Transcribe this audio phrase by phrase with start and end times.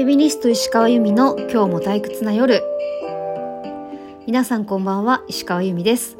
[0.00, 2.62] フェミニスト石川由美の今日も退屈な夜
[4.26, 6.16] 皆さんこんばんは石川由美です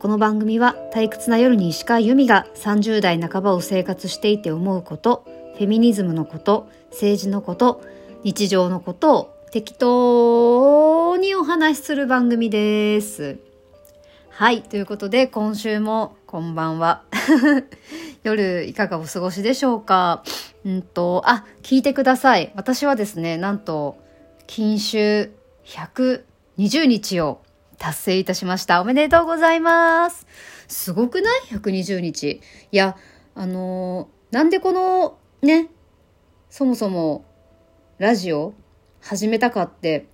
[0.00, 5.24] この番組は退屈な夜に石川由美が30代半ばを生活していて思うこと
[5.56, 7.82] フェミニズムのこと政治のこと
[8.24, 13.38] 日常のことを適当にお話しする番組です
[14.28, 14.62] はい。
[14.62, 17.04] ということで、今週もこんばんは。
[18.24, 20.24] 夜いかがお過ごしでしょうか？
[20.64, 22.52] うんと、あ、聞いてください。
[22.56, 23.98] 私はですね、なんと、
[24.46, 25.30] 禁酒
[25.64, 27.42] 120日を
[27.78, 28.80] 達成いたしました。
[28.80, 30.26] おめでとうございます。
[30.68, 32.40] すごくない ?120 日。
[32.72, 32.96] いや、
[33.34, 35.68] あのー、なんでこの、ね、
[36.48, 37.26] そもそも、
[37.98, 38.54] ラジオ
[39.00, 40.06] 始めたかって、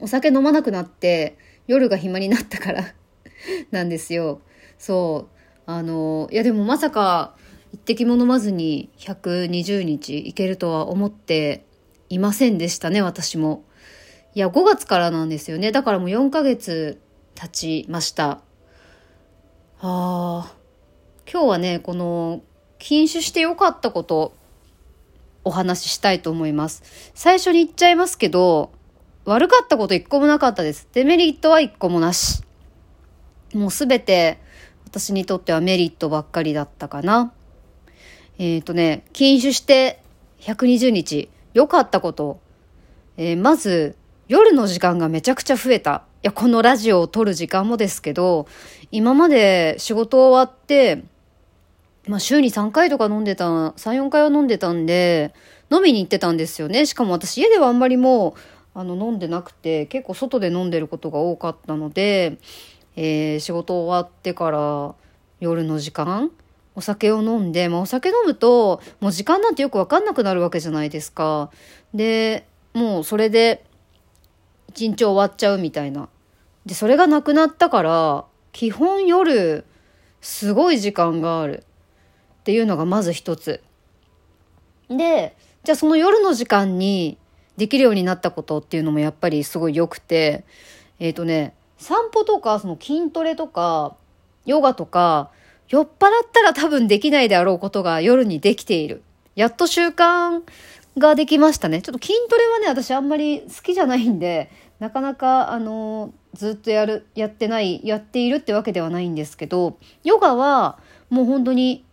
[0.00, 2.94] お酒飲まなくなって、夜が暇になったから
[3.70, 4.40] なんですよ。
[4.78, 5.38] そう。
[5.66, 7.36] あの、いやでもまさか
[7.72, 11.64] 一滴も飲まずに120日いけるとは思って
[12.08, 13.64] いませんでしたね、私も。
[14.34, 15.72] いや、5月からなんですよね。
[15.72, 17.00] だからもう4ヶ月
[17.34, 18.30] 経ちました。
[18.30, 18.40] あ
[19.80, 20.52] あ、
[21.30, 22.42] 今日はね、この
[22.78, 24.32] 禁酒してよかったこと
[25.44, 26.82] お話ししたいと思います。
[27.14, 28.70] 最初に言っちゃいますけど、
[29.24, 30.88] 悪かったこと一個もなかったです。
[30.92, 32.42] デメリットは一個もなし。
[33.54, 34.38] もうすべて
[34.86, 37.32] 私にとってはメリットばっかりだったかな。
[38.38, 40.00] えっ、ー、とね、禁酒して
[40.40, 42.40] 120日、良かったこと。
[43.16, 43.96] えー、まず、
[44.28, 46.04] 夜の時間がめちゃくちゃ増えた。
[46.22, 48.46] いや、このラジオを撮る時間もですけど、
[48.92, 51.02] 今まで仕事終わって、
[52.06, 55.34] まあ週に3回とか飲んでた、3、4回は飲んでたんで、
[55.70, 56.86] 飲みに行ってたんですよね。
[56.86, 58.34] しかも私家ではあんまりもう、
[58.74, 62.38] あの、飲んでなくて、結構外で飲んでることが多かったので、
[62.94, 64.94] えー、仕事終わってから
[65.40, 66.30] 夜の時間
[66.78, 71.50] お酒を飲んで、まあ、お酒飲むともう時間なんてよく分かんなくなるわけじゃないですか。
[71.92, 73.64] でもうそれで
[74.68, 76.08] 一日終わっちゃうみたいな。
[76.66, 79.64] でそれがなくなったから基本夜
[80.20, 81.64] すごい時間がある
[82.40, 83.62] っていうのがまず一つ。
[84.88, 87.18] でじゃあその夜の時間に
[87.56, 90.44] できるようになったことっていうのもやっぱりすごい良くて
[91.00, 93.96] えっ、ー、とね散歩とか、その筋トレとか、
[94.44, 95.30] ヨガとか、
[95.68, 95.90] 酔っ払っ
[96.32, 99.02] たら多分できないであろうことが夜にできている。
[99.34, 100.42] やっと習慣
[100.96, 101.82] ができましたね。
[101.82, 110.78] ちょっと筋トレはね、私あんまり好きじゃないんで、なかなか、あの、ずっとやる、やってない、やっているってわけではないんですけど、ヨガは
[111.10, 111.84] もう本当に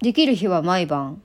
[0.00, 1.20] できる日は毎晩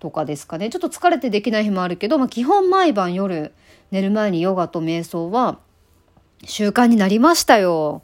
[0.00, 0.70] とかですかね。
[0.70, 3.52] ちょっと疲れてできない日もあるけど、まあ基本毎晩夜
[3.90, 5.58] 寝る前にヨガと瞑想は
[6.44, 8.02] 習慣になりましたよ。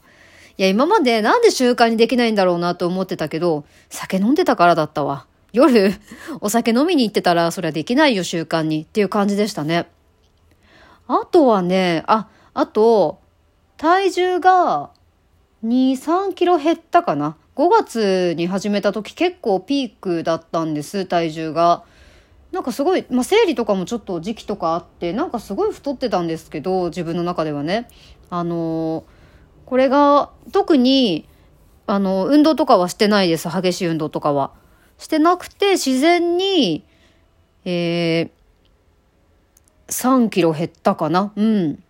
[0.56, 5.26] いや、今までなんで習慣にできないんだろうなと思ってたけど、酒飲んでたからだったわ。
[5.53, 5.94] 夜、
[6.41, 8.82] お酒飲みに行ってたら、それはできないよ、習慣に。
[8.82, 9.88] っていう感じでしたね。
[11.09, 13.19] あとはね、あ、あと、
[13.76, 14.91] 体重が
[15.65, 17.36] 2、3キロ減ったかな。
[17.56, 21.84] 5月に始めた時結構ピークだったんです、体重が。
[22.54, 27.88] なんかすごい、まあ、生理とかもちょっと時期とかあってなんかすごい太ってたんですけど自分の中ではね
[28.31, 29.03] あの
[29.67, 31.27] これが特に
[31.87, 34.53] あの運動とかはしてないです激しい運動とかは。
[34.99, 36.85] してなくて自然に
[37.65, 41.33] えー、3キロ減ったかな？
[41.35, 41.83] うん。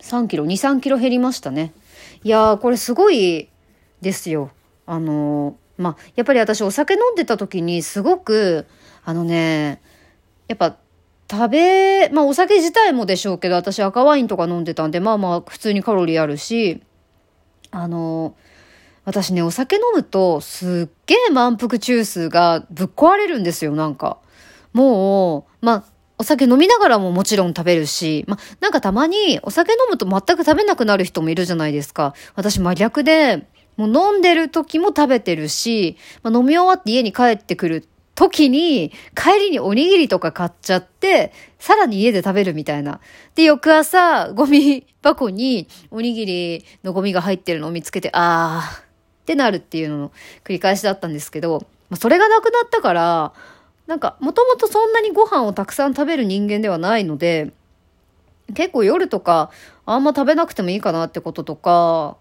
[0.00, 1.72] 3キロ23キロ減りましたね。
[2.22, 3.48] いやーこれすごい
[4.00, 4.50] ですよ。
[4.84, 8.66] あのまあやっぱり私お酒飲んでた時にすごく
[9.04, 9.80] あのね
[10.48, 10.76] やっぱ
[11.30, 16.82] 食べ、まあお酒自体もでしょうけど、私赤ワインとか飲んでたんで、まあまあ普通にカロリーあるし、
[17.72, 18.36] あの、
[19.04, 24.18] 私ね、お酒飲むとすっげえ満腹中枢がぶっ壊れるんですよ、なんか。
[24.72, 25.84] もう、まあ、
[26.18, 32.14] お酒飲みながらももちろん食べるし、まあ、なんかたまにお酒飲むと全く食べなくなる人もいるじゃないですか。
[32.36, 43.00] 私真逆で、もう飲んでる時も食べてるし、ま、飲み終わって家に帰ってくる時に、帰りにおにぎりとか買っちゃって、さらに家で食べるみたいな。
[43.34, 48.84] で、翌朝、ゴミ箱におにぎりのゴミが入ってるのを見つけて、あーっ
[49.24, 50.12] てなるっていうのの
[50.44, 51.66] 繰り返しだったんですけど、
[51.96, 53.32] それがなくなったから、
[53.86, 57.52] なんか、もともとそんなにご飯をたくさん食べる人間ではないので、
[58.54, 59.50] 結構夜とか、
[59.86, 62.16] あんま食べなくてもいいかなってこととか、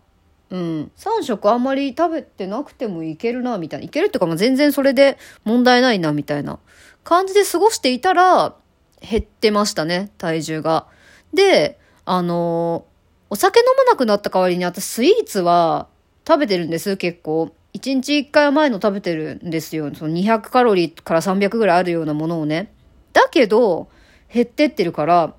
[0.51, 0.91] うん。
[0.97, 3.85] 3食あんまり食べてなくてもいけるな、みたいな。
[3.85, 6.59] いけるっていうか、まあ、全然それで問題ないな、みたいな
[7.03, 8.55] 感じで過ごしていたら、
[9.01, 10.87] 減ってましたね、体重が。
[11.33, 12.85] で、あの
[13.29, 15.87] お酒飲まなくなった代わりに、私スイーツは
[16.27, 17.51] 食べてるんです、結構。
[17.73, 19.93] 1日1回前の食べてるんですよ。
[19.95, 22.73] その200カロリーから300ぐらいあるようなものをね。
[23.13, 23.89] だけど、
[24.31, 25.33] 減ってってるから、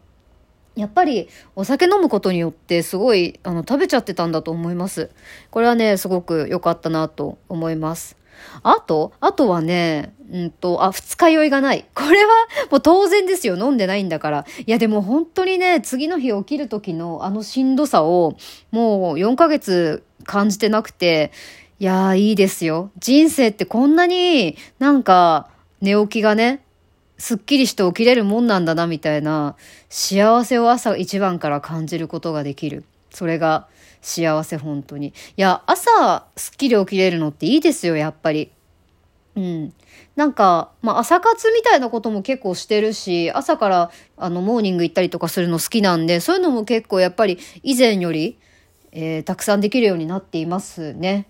[0.74, 5.10] やっぱりお酒飲むことによってすごいあの食べちゃってたんだと思います。
[5.50, 8.16] これはね、すごく良かったなと思います。
[8.62, 11.86] あと、あとはね、うんと、あ、二日酔いがない。
[11.94, 12.30] これは
[12.70, 13.56] もう当然ですよ。
[13.56, 14.46] 飲んでないんだから。
[14.66, 18.36] いやでも本当にね、次の日起きる時のあのしんどさを
[18.70, 21.32] もう4ヶ月感じてなくて、
[21.78, 22.90] いやーいいですよ。
[22.98, 25.48] 人生ってこんなになんか
[25.80, 26.62] 寝起きがね、
[27.22, 29.54] すっきりして起きれるもんなんだなみたいな
[29.88, 32.82] 幸せを朝一番から感じることができる。
[33.10, 33.68] それが
[34.00, 35.10] 幸せ本当に。
[35.10, 38.50] いや、朝すっきり起きれるのっていいですよ、やっぱり。
[39.36, 39.72] うん。
[40.16, 48.40] なんか、まあ、朝活みたいなことも結構してるし、朝から、あの、モーニング行ったりとかするの好きなんで、そういうのも結構やっぱり以前より、
[48.90, 51.28] えー、たくさんできるようになっていますね。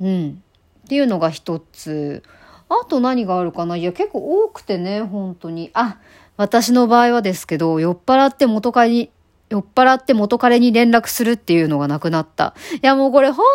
[0.00, 0.42] うん。
[0.86, 2.22] っていうのが一つ。
[2.68, 3.76] あと何があるかな？
[3.76, 5.70] いや、結構多くてね、本当に。
[5.74, 5.98] あ、
[6.36, 9.10] 私の場合はですけど、酔っ払って元彼に、
[9.48, 12.54] 酔っ払って元彼に連絡するっていうのがなくなった。
[12.74, 13.46] いや、もうこれ本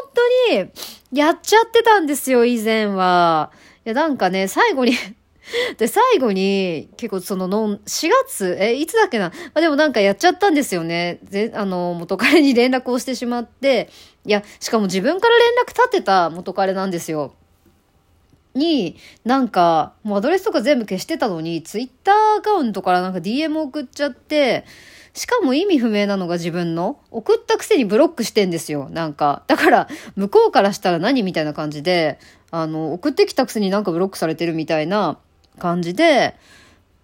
[0.50, 0.70] 当に、
[1.12, 3.52] やっちゃってたんですよ、以前は。
[3.86, 4.94] いや、なんかね、最後に
[5.78, 9.30] で、最後に、結構そのの、4月、え、いつだっけな？
[9.30, 11.20] まあ、でもなんかやっちゃったんですよね。
[11.26, 13.90] ぜ、あの、元彼に連絡をしてしまって、
[14.26, 17.34] いや、しかも自分から連絡立てた元彼なんですよ。
[18.56, 24.66] に、なんか、もうアドレスとか全部消してたのに、ツイッターアカウントからなんか DM 送っちゃって、
[25.14, 29.44] しかも意味不明なのが自分の、送ったくせにブロックしてんですよ、なんか。
[29.48, 32.20] だから、向こうからしたら何みたいな感じで、
[32.52, 35.18] あの、送ってきたくせになんかブロックされてるみたいな
[35.60, 36.36] 感じで、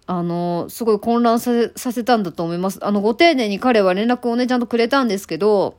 [0.06, 2.84] あの、すごい混乱させさせたんだと思います。
[2.84, 5.76] あの、ご丁寧に彼は連絡をね、ちゃんとくれたんですけど、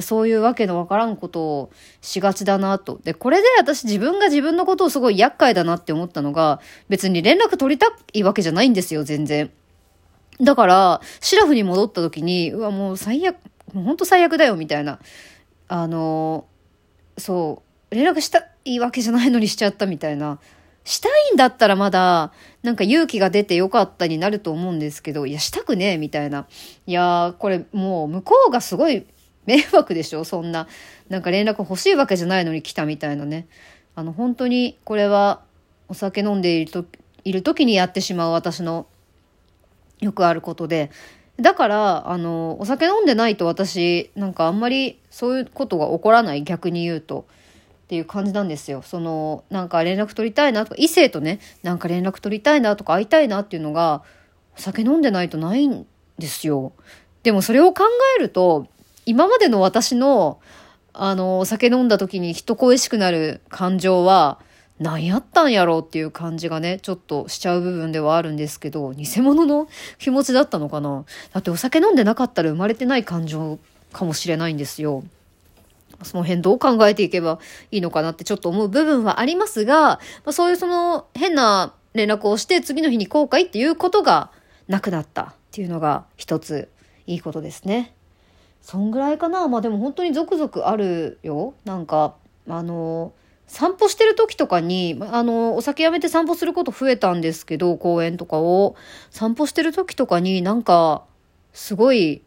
[0.00, 3.00] そういうわけのわからんことをしがちだなと。
[3.04, 9.50] で、これで私自分が自分のことをすごい厄介だなって思ったのが、別に連絡取りたいわけじゃないんですよ、全然。
[10.40, 13.36] だから、シラフに戻った時に、うわ、もう最悪、
[13.72, 14.98] もうほんと最悪だよ、みたいな。
[15.68, 16.46] あの、
[17.16, 20.38] そう、連絡したいわけじゃないのにしちゃったみたいな。
[20.84, 26.46] したいんだったらまだ、なんか勇気が出てよかったになると思うんですけど、いや、したくねえ、みたいな。
[26.86, 29.06] いや、これもう向こうがすごい
[29.48, 30.24] 迷惑でしょ？
[30.24, 30.68] そんな。
[31.08, 33.48] なんか連絡欲しいわけじゃないのに来たみたいなね。
[33.94, 35.40] あの、本当にこれは
[35.88, 36.84] お酒飲んでいると
[37.24, 38.86] いる時にやってしまう私の
[40.00, 40.90] よくあることで。
[41.40, 47.26] だから、あの、お酒飲んでないと私、なんかあんまりそういうことが起こらない、逆に言うと。
[47.84, 48.82] っていう感じなんですよ。
[48.82, 54.02] その、なんか連絡取りたいなとか、異性とね、なんか連絡取りたいなとか会いたいなっていうのが、
[54.58, 55.86] お酒飲んでないとないん
[56.18, 56.72] ですよ。
[57.22, 57.84] でもそれを考
[58.18, 58.66] えると、
[59.08, 60.38] 今までの私の、
[60.92, 64.38] あの、お酒飲んだ時に人恋しくなる感情は、
[64.78, 69.66] 何やったんやろうっていう感じがね、ちょっとしちゃう部分ではあるんですけど、偽物の
[69.98, 73.58] 気持ちだったのかなだってお酒飲んでなかったら生まれてない感情
[73.94, 75.04] かもしれないんですよ。
[76.02, 77.38] その辺どう考えていけば
[77.70, 84.30] いいのかなってちょっと思う部分はありますが、まあ、そういうその変な連絡をして次の日に後悔っていうことが
[84.68, 86.68] なくなったっていうのが一つ
[87.06, 87.94] いいことですね。
[88.60, 89.48] そんぐらいかな。
[89.48, 91.54] まあでも本当に続々あるよ。
[91.64, 92.14] なんか
[92.48, 93.12] あの
[93.46, 98.76] 散歩してる時とかにあのお酒やめて散歩すること増えたんですけど公園とかを。
[99.10, 101.04] 散歩してる時とかになんか
[101.52, 102.22] すごい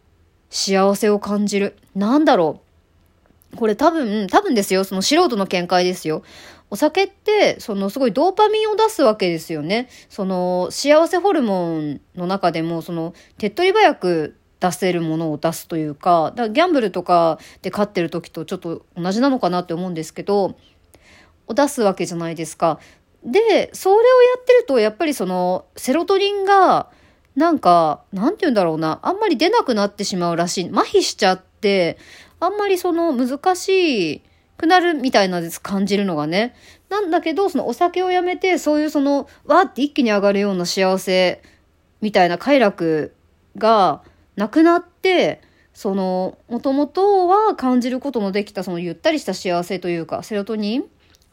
[0.50, 1.78] 幸せを感じる。
[1.96, 2.62] なんだろ
[3.54, 3.58] う。
[3.58, 4.84] これ多分多分ですよ。
[4.84, 6.24] その素人の見解ですよ。
[6.70, 9.90] お酒って、そのすごいドーパミンを出すわけですよね。
[10.08, 20.56] その幸せホルモンの中でも、その手っ取り早く出せるものを出すというか、だからギャンブルとかで勝ってる時とちょっと同じなのかなって思うんですけど、
[21.48, 22.80] を出すわけじゃないですか。
[23.24, 24.04] で、それをや
[24.40, 26.90] ってると、やっぱりその、セロトニンが、
[27.36, 30.70] なんか、なんて言うんだろうな、あんまり出なくなってしまうらしい。
[30.70, 31.98] 麻痺しちゃって、
[32.40, 34.22] あんまりその難し
[34.58, 36.56] くなるみたいな、感じるのがね。
[36.90, 41.42] なんだけど、そのお酒をやめて、そういうその、わーって一気に上がるような幸せ
[42.02, 43.16] みたいな快楽
[43.58, 44.04] が、
[44.42, 45.40] なくなって
[45.72, 50.86] そのもともとは感じることのできたそのゆったりした幸せというかセロトニン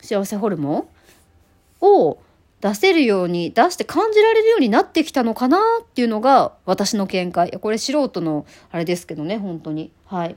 [0.02, 0.90] 幸せホルモ
[1.80, 2.18] ンを
[2.60, 7.50] 出せるように出して感じられるようになってきたのかなっていうのが私の見解。
[7.50, 9.90] これ素人のあれですけどね本当に。
[10.04, 10.36] はい。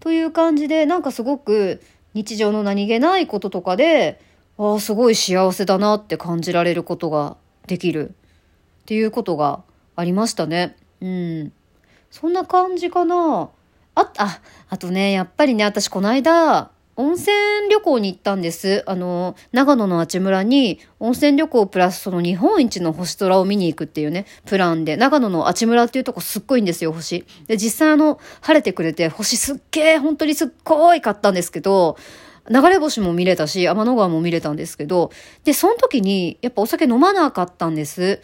[0.00, 1.82] という感じでなんかすごく
[2.14, 4.18] 日常の何気ないこととかで
[4.56, 8.14] ああすごい幸せだなって感じられることができる
[8.82, 9.62] っていうことが
[9.94, 10.74] ありましたね。
[11.00, 11.52] うん。
[12.10, 13.50] そんな感じかな。
[13.94, 17.32] あ、あ、あとね、やっぱりね、私この間、温泉
[17.70, 18.82] 旅行に行ったんです。
[18.86, 27.24] あの、長野のあち村に温泉旅行プラスその日本一の星空を見に行くっていうね、プランで、長野のあち村っていうとこすっごいんですよ、星。
[27.46, 31.96] で、実際あの、晴れてくれて、星すっげえ、本当にすっごい買ったんですけど、
[32.50, 35.12] 流れ星も見れたし、天の川も見れたんですけど、
[35.44, 38.20] で、その時に、やっぱお酒飲まなかったんです。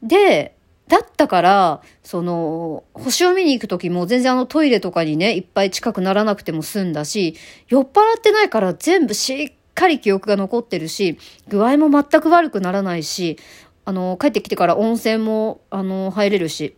[0.00, 0.54] で、
[0.92, 7.34] だったから、その、星を見に行く時も全然あのトイレとかにね、いっぱい近くならなくても済んだし、
[7.68, 11.16] 酔っ払ってないから全部しっかり記憶が残ってるし、
[11.48, 13.38] 具合も全く悪くならないし、
[13.86, 16.76] あの、帰ってきてから温泉も、あの、入れるし、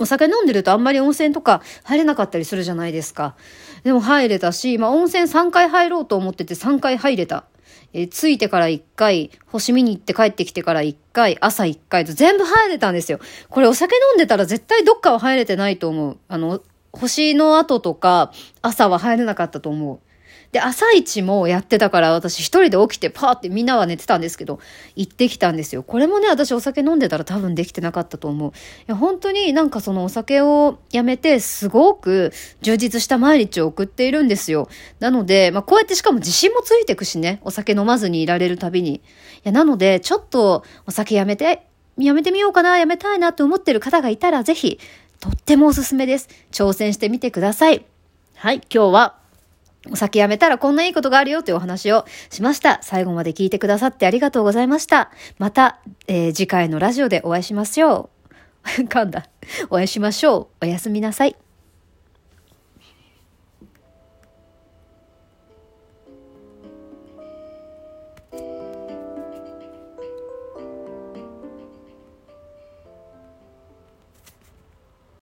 [0.00, 3.36] お酒飲んでるとあんまり温泉とか入れなかったりするじゃないですか。
[3.84, 7.44] でも入れたし、まあ温泉3回入ろうと思ってて3回入れた。
[7.92, 13.20] えー、着いてから1回、星見に行って帰ってきてから1回、朝1回と全部入れたんですよ。
[13.48, 16.18] これお酒飲んでたら絶対どっかは入れてないと思う。
[16.28, 19.98] あの、星の後とか朝は入れなかったと思う。
[20.52, 24.60] で、朝一もやってたから私一人で起きてパーってみんなは寝てたんですけど、
[24.96, 25.82] 行ってきたんですよ。
[25.82, 28.50] これもね、私お酒飲んでたら多分できてなかったと思う。
[28.50, 28.52] い
[28.86, 34.68] や、本当になんかそのお酒をやめてすごく充実した毎日を送っているんですよ。
[35.00, 38.96] なので、まあこうやってしかも自信もついてくしね、お酒飲まずにいられるたびに。
[38.96, 39.00] い
[39.44, 41.66] や、なので、ちょっとお酒やめて、
[41.96, 44.78] やめてみようかな、やめたいなと思ってる方がいたら、ぜひ、
[45.18, 46.28] とってもおすすめです。
[46.50, 47.86] 挑戦してみてください。
[48.34, 49.21] はい、今日は
[49.90, 52.78] お酒やめたらこんないいことがあるよというお話をしました。
[52.82, 55.10] 最後まで聞いてくださってありがとうございました。
[55.38, 58.10] また、えー、次回のラジオでお会いしましょ
[58.68, 58.82] う。
[58.86, 59.26] 噛んだ。
[59.70, 60.64] お会いしましょう。
[60.64, 61.36] おやすみなさい。